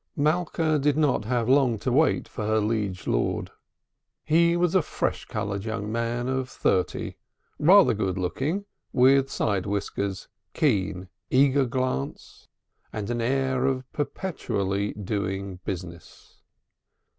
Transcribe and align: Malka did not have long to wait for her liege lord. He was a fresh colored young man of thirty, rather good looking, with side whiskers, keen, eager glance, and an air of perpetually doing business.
Malka 0.15 0.79
did 0.79 0.97
not 0.97 1.25
have 1.25 1.47
long 1.47 1.77
to 1.77 1.91
wait 1.91 2.27
for 2.27 2.43
her 2.47 2.59
liege 2.59 3.05
lord. 3.05 3.51
He 4.25 4.57
was 4.57 4.73
a 4.73 4.81
fresh 4.81 5.25
colored 5.25 5.63
young 5.63 5.91
man 5.91 6.27
of 6.27 6.49
thirty, 6.49 7.17
rather 7.59 7.93
good 7.93 8.17
looking, 8.17 8.65
with 8.91 9.29
side 9.29 9.67
whiskers, 9.67 10.27
keen, 10.55 11.07
eager 11.29 11.67
glance, 11.67 12.47
and 12.91 13.11
an 13.11 13.21
air 13.21 13.67
of 13.67 13.83
perpetually 13.93 14.93
doing 14.93 15.59
business. 15.65 16.41